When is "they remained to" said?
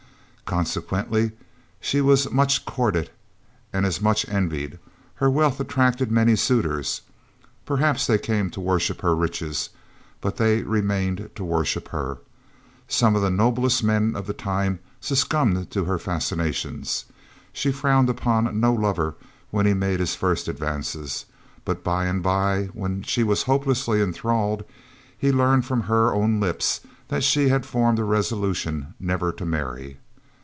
10.35-11.45